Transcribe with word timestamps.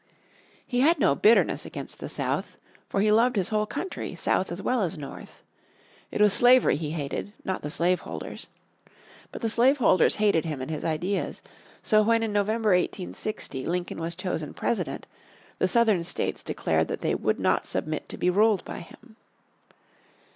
He 0.65 0.79
had 0.79 0.97
no 0.97 1.13
bitterness 1.13 1.63
against 1.63 1.99
the 1.99 2.09
South, 2.09 2.57
for 2.89 3.01
he 3.01 3.11
loved 3.11 3.35
his 3.35 3.49
whole 3.49 3.67
country, 3.67 4.15
South 4.15 4.51
as 4.51 4.59
well 4.59 4.81
as 4.81 4.97
North. 4.97 5.43
It 6.09 6.19
was 6.19 6.33
slavery 6.33 6.75
he 6.75 6.89
hated, 6.89 7.33
not 7.45 7.61
the 7.61 7.69
slave 7.69 7.99
holders. 7.99 8.47
But 9.31 9.43
the 9.43 9.49
slave 9.51 9.77
holders 9.77 10.15
hated 10.15 10.43
him 10.43 10.59
and 10.59 10.71
his 10.71 10.83
ideas. 10.83 11.43
So 11.83 12.01
when 12.01 12.23
in 12.23 12.33
November, 12.33 12.69
1860, 12.71 13.67
Lincoln 13.67 13.99
was 14.01 14.15
chosen 14.15 14.55
President 14.55 15.05
the 15.59 15.67
Southern 15.67 16.03
States 16.03 16.41
declared 16.41 16.87
that 16.87 17.01
they 17.01 17.13
would 17.13 17.39
not 17.39 17.67
submit 17.67 18.09
to 18.09 18.17
be 18.17 18.31
ruled 18.31 18.65
by 18.65 18.79
him. 18.79 19.17